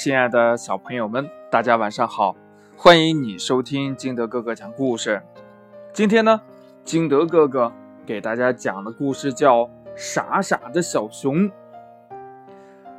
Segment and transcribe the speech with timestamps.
[0.00, 2.36] 亲爱的小朋友们，大家晚上好！
[2.76, 5.20] 欢迎你收听金德哥哥讲故事。
[5.92, 6.40] 今天呢，
[6.84, 7.72] 金德哥哥
[8.06, 9.62] 给大家讲的故事叫
[9.96, 11.50] 《傻傻的小熊》。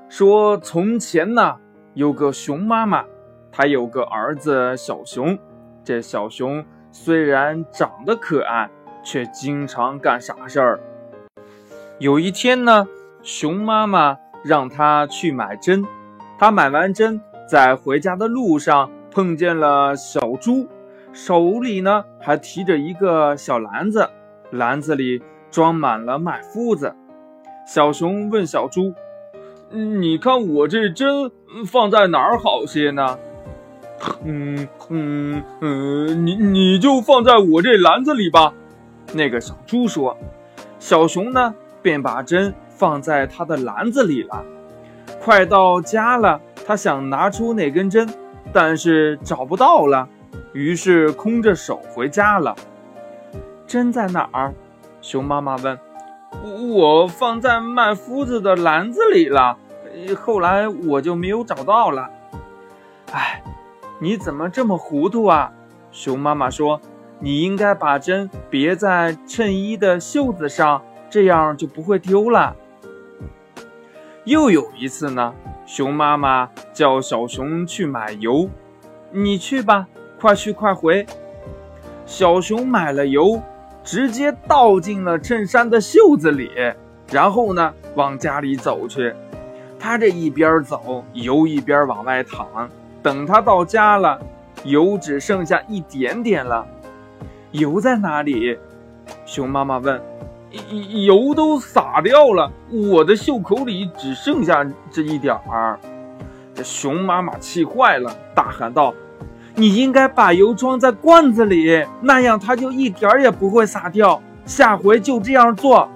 [0.10, 1.56] 说从前呢，
[1.94, 3.06] 有个熊妈妈，
[3.50, 5.40] 她有个儿子小熊。
[5.86, 8.70] 这小熊虽然长得可爱，
[9.06, 10.82] 却经常干傻事儿。
[11.98, 12.86] 有一天呢，
[13.24, 15.86] 熊妈妈让他去买针。
[16.40, 20.66] 他买完针，在回家的路上碰见了小猪，
[21.12, 24.10] 手里呢还提着一个小篮子，
[24.50, 25.22] 篮子里
[25.52, 26.96] 装满了麦麸子。
[27.68, 28.94] 小熊问小猪
[29.70, 31.30] ：“你看我这针
[31.68, 33.20] 放在哪儿好些呢
[34.24, 38.54] ？”“嗯嗯嗯，你你就放在我这篮子里吧。”
[39.14, 40.18] 那个小猪说。
[40.80, 44.46] 小熊呢便把针放在他的篮子里了。
[45.22, 48.08] 快到家了，他想拿出那根针，
[48.54, 50.08] 但是找不到了，
[50.54, 52.56] 于是空着手回家了。
[53.68, 54.54] 针在哪儿？
[55.02, 55.78] 熊妈妈问。
[56.72, 59.58] 我放在麦麸子的篮子里了，
[60.18, 62.10] 后来我就没有找到了。
[63.12, 63.44] 哎，
[64.00, 65.52] 你怎么这么糊涂啊？
[65.92, 66.80] 熊妈妈说
[67.20, 72.56] ：“你应该把针别在衬衣的袖子上，这样就不会丢了。”
[74.30, 75.34] 又有一次呢，
[75.66, 78.48] 熊妈妈叫小熊去买油，
[79.12, 79.88] 你去吧，
[80.22, 81.04] 快去快回。
[82.06, 83.42] 小熊买了油，
[83.84, 86.52] 直接倒进了衬衫的袖子里，
[87.12, 89.12] 然后呢，往家里走去。
[89.80, 92.70] 他这一边走，油一边往外淌。
[93.02, 94.22] 等他到家了，
[94.64, 96.68] 油只剩下一点点了。
[97.50, 98.60] 油在哪里？
[99.26, 100.00] 熊妈妈问。
[101.06, 105.80] 油都洒掉了，我的袖口里只剩下这一点儿。
[106.56, 108.94] 这熊妈妈气坏了，大喊道
[109.54, 114.20] ：“你应该把油装在罐子里，那样它就一点儿也不会洒掉。
[114.46, 115.88] 下回就这样做。”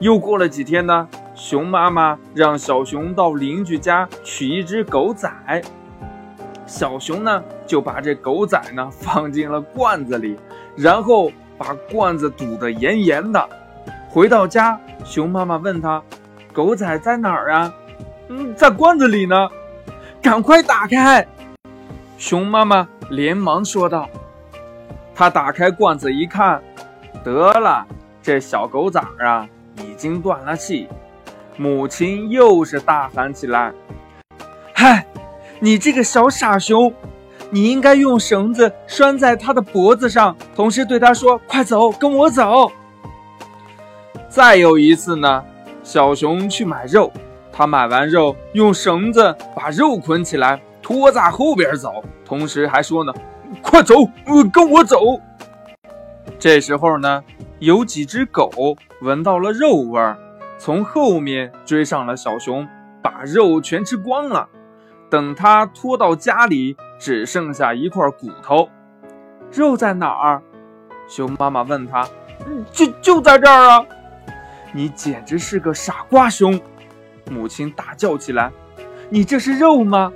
[0.00, 5.30] 又过了几天呢，熊妈妈让小熊到邻居家取一只狗仔，
[6.66, 10.36] 小熊呢就把这狗仔呢放进了罐子里，
[10.74, 11.30] 然后。
[11.58, 13.48] 把罐子堵得严严的。
[14.08, 16.02] 回到家，熊妈妈问他
[16.52, 17.74] ：“狗仔在哪儿啊
[18.28, 19.48] ？”“嗯，在罐子里呢。
[20.22, 21.26] ”“赶快打开！”
[22.16, 24.08] 熊妈妈连忙说道。
[25.14, 26.62] 他打开罐子一看，
[27.22, 27.86] 得了，
[28.22, 30.88] 这小狗崽儿啊，已经断了气。
[31.56, 33.72] 母亲又是大喊起来
[34.74, 35.06] ：“嗨，
[35.60, 36.92] 你这个小傻熊！”
[37.54, 42.72] 你应该用绳子拴在他的脖子上，同时对他说：“快走，跟我走。”
[44.28, 45.44] 再有一次呢，
[45.84, 47.12] 小熊去买肉，
[47.52, 53.14] 他买完肉，用绳子把肉捆起来，拖在后边走，同时还说呢
[53.62, 53.94] ：“快走，
[54.52, 54.98] 跟我走。”
[56.40, 57.22] 这时候呢，
[57.60, 58.50] 有几只狗
[59.00, 60.18] 闻到了肉味儿，
[60.58, 62.66] 从后面追上了小熊，
[63.00, 64.48] 把肉全吃光了。
[65.14, 66.76] 等他拖到家里。
[66.98, 68.68] 只剩下一块骨头，
[69.52, 70.42] 肉在哪儿？
[71.06, 72.08] 熊妈妈问他。
[72.72, 73.86] 就就在这儿啊！
[74.72, 76.58] 你简直是个傻瓜熊！
[77.30, 78.50] 母亲大叫起来。
[79.08, 80.10] 你这是肉吗？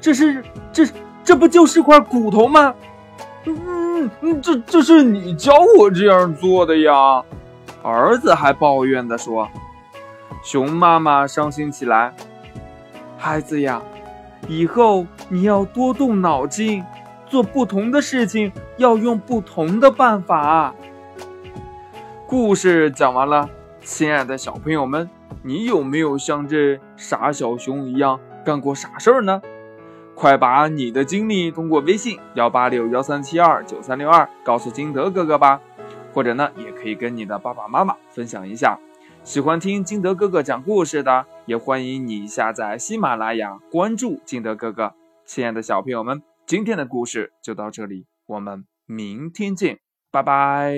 [0.00, 0.86] 这是这
[1.24, 2.74] 这不就是块骨头吗？
[3.44, 7.24] 嗯嗯，这这是你教我这样做的呀！
[7.82, 9.48] 儿子还抱怨地说。
[10.44, 12.12] 熊妈妈伤心起来。
[13.16, 13.80] 孩子呀。
[14.48, 16.84] 以后你要多动脑筋，
[17.26, 20.74] 做不同的事情要用不同的办法。
[22.26, 23.48] 故事讲完了，
[23.82, 25.08] 亲爱的小朋友们，
[25.42, 29.40] 你有没有像这傻小熊一样干过傻事儿呢？
[30.14, 35.60] 快把你的经历通过微信幺八六幺三七二九三六二告诉金德哥哥吧，
[36.12, 38.78] 或者呢，也可以跟你的爸爸妈妈分享一下。
[39.22, 44.94] 喜欢听金德哥哥讲故事的，也欢迎你下载喜马拉雅，关注金德哥哥。
[45.24, 49.78] 亲爱的小朋友们，今天的故事就到这里，我们明天见，
[50.10, 50.74] 拜拜。